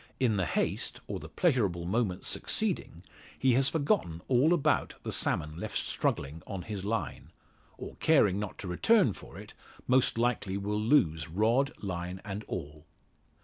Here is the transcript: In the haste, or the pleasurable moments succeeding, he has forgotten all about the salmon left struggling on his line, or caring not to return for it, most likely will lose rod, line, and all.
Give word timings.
In 0.19 0.35
the 0.35 0.47
haste, 0.47 0.99
or 1.05 1.19
the 1.19 1.29
pleasurable 1.29 1.85
moments 1.85 2.27
succeeding, 2.27 3.03
he 3.37 3.53
has 3.53 3.69
forgotten 3.69 4.23
all 4.27 4.51
about 4.51 4.95
the 5.03 5.11
salmon 5.11 5.57
left 5.57 5.77
struggling 5.77 6.41
on 6.47 6.63
his 6.63 6.83
line, 6.83 7.29
or 7.77 7.97
caring 7.97 8.39
not 8.39 8.57
to 8.57 8.67
return 8.67 9.13
for 9.13 9.37
it, 9.37 9.53
most 9.87 10.17
likely 10.17 10.57
will 10.57 10.81
lose 10.81 11.27
rod, 11.29 11.71
line, 11.83 12.19
and 12.25 12.43
all. 12.45 12.87